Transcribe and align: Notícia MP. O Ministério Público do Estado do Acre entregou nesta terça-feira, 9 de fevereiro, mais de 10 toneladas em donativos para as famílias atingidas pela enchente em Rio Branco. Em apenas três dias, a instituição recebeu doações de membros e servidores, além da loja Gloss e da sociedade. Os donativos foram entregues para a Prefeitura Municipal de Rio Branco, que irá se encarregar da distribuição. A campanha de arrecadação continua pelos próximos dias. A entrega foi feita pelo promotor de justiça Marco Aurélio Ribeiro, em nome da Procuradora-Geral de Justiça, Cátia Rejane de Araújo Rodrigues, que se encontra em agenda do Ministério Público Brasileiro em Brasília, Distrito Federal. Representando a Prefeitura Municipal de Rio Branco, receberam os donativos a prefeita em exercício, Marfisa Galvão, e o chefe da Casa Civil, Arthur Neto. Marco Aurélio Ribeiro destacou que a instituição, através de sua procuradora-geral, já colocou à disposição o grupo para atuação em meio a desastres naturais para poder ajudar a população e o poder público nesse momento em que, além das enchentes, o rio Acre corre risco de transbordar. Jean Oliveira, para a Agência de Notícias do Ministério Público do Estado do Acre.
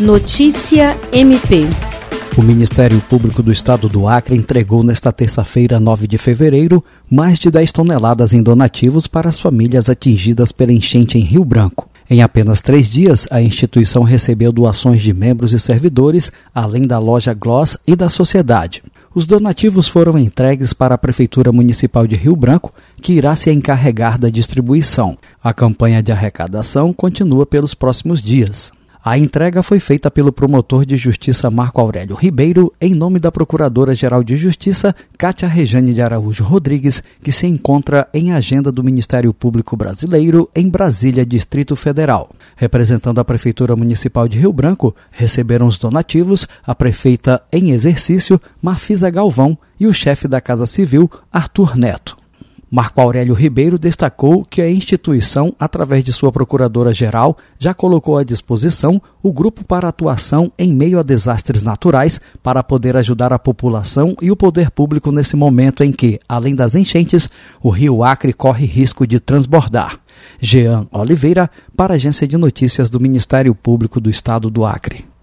Notícia 0.00 0.94
MP. 1.10 1.64
O 2.36 2.42
Ministério 2.42 3.00
Público 3.08 3.42
do 3.42 3.50
Estado 3.50 3.88
do 3.88 4.06
Acre 4.06 4.36
entregou 4.36 4.82
nesta 4.82 5.10
terça-feira, 5.10 5.80
9 5.80 6.06
de 6.06 6.18
fevereiro, 6.18 6.84
mais 7.10 7.38
de 7.38 7.50
10 7.50 7.72
toneladas 7.72 8.34
em 8.34 8.42
donativos 8.42 9.06
para 9.06 9.30
as 9.30 9.40
famílias 9.40 9.88
atingidas 9.88 10.52
pela 10.52 10.70
enchente 10.70 11.16
em 11.16 11.22
Rio 11.22 11.46
Branco. 11.46 11.88
Em 12.10 12.20
apenas 12.20 12.60
três 12.60 12.90
dias, 12.90 13.26
a 13.30 13.40
instituição 13.40 14.02
recebeu 14.02 14.52
doações 14.52 15.00
de 15.00 15.14
membros 15.14 15.54
e 15.54 15.58
servidores, 15.58 16.30
além 16.54 16.82
da 16.86 16.98
loja 16.98 17.32
Gloss 17.32 17.78
e 17.86 17.96
da 17.96 18.10
sociedade. 18.10 18.82
Os 19.14 19.26
donativos 19.26 19.88
foram 19.88 20.18
entregues 20.18 20.74
para 20.74 20.96
a 20.96 20.98
Prefeitura 20.98 21.50
Municipal 21.52 22.06
de 22.06 22.16
Rio 22.16 22.36
Branco, 22.36 22.70
que 23.00 23.14
irá 23.14 23.34
se 23.34 23.50
encarregar 23.50 24.18
da 24.18 24.28
distribuição. 24.28 25.16
A 25.42 25.54
campanha 25.54 26.02
de 26.02 26.12
arrecadação 26.12 26.92
continua 26.92 27.46
pelos 27.46 27.72
próximos 27.72 28.20
dias. 28.20 28.70
A 29.08 29.16
entrega 29.16 29.62
foi 29.62 29.78
feita 29.78 30.10
pelo 30.10 30.32
promotor 30.32 30.84
de 30.84 30.96
justiça 30.96 31.48
Marco 31.48 31.80
Aurélio 31.80 32.16
Ribeiro, 32.16 32.72
em 32.80 32.92
nome 32.92 33.20
da 33.20 33.30
Procuradora-Geral 33.30 34.24
de 34.24 34.34
Justiça, 34.34 34.92
Cátia 35.16 35.46
Rejane 35.46 35.94
de 35.94 36.02
Araújo 36.02 36.42
Rodrigues, 36.42 37.04
que 37.22 37.30
se 37.30 37.46
encontra 37.46 38.08
em 38.12 38.32
agenda 38.32 38.72
do 38.72 38.82
Ministério 38.82 39.32
Público 39.32 39.76
Brasileiro 39.76 40.50
em 40.56 40.68
Brasília, 40.68 41.24
Distrito 41.24 41.76
Federal. 41.76 42.28
Representando 42.56 43.20
a 43.20 43.24
Prefeitura 43.24 43.76
Municipal 43.76 44.26
de 44.26 44.40
Rio 44.40 44.52
Branco, 44.52 44.92
receberam 45.12 45.68
os 45.68 45.78
donativos 45.78 46.48
a 46.66 46.74
prefeita 46.74 47.40
em 47.52 47.70
exercício, 47.70 48.40
Marfisa 48.60 49.08
Galvão, 49.08 49.56
e 49.78 49.86
o 49.86 49.94
chefe 49.94 50.26
da 50.26 50.40
Casa 50.40 50.66
Civil, 50.66 51.08
Arthur 51.30 51.76
Neto. 51.76 52.16
Marco 52.68 53.00
Aurélio 53.00 53.32
Ribeiro 53.32 53.78
destacou 53.78 54.44
que 54.44 54.60
a 54.60 54.68
instituição, 54.68 55.54
através 55.58 56.02
de 56.02 56.12
sua 56.12 56.32
procuradora-geral, 56.32 57.36
já 57.58 57.72
colocou 57.72 58.18
à 58.18 58.24
disposição 58.24 59.00
o 59.22 59.32
grupo 59.32 59.64
para 59.64 59.86
atuação 59.86 60.50
em 60.58 60.74
meio 60.74 60.98
a 60.98 61.02
desastres 61.04 61.62
naturais 61.62 62.20
para 62.42 62.64
poder 62.64 62.96
ajudar 62.96 63.32
a 63.32 63.38
população 63.38 64.16
e 64.20 64.32
o 64.32 64.36
poder 64.36 64.72
público 64.72 65.12
nesse 65.12 65.36
momento 65.36 65.84
em 65.84 65.92
que, 65.92 66.18
além 66.28 66.56
das 66.56 66.74
enchentes, 66.74 67.30
o 67.62 67.70
rio 67.70 68.02
Acre 68.02 68.32
corre 68.32 68.66
risco 68.66 69.06
de 69.06 69.20
transbordar. 69.20 70.00
Jean 70.40 70.88
Oliveira, 70.90 71.48
para 71.76 71.94
a 71.94 71.96
Agência 71.96 72.26
de 72.26 72.36
Notícias 72.36 72.90
do 72.90 72.98
Ministério 72.98 73.54
Público 73.54 74.00
do 74.00 74.10
Estado 74.10 74.50
do 74.50 74.64
Acre. 74.64 75.15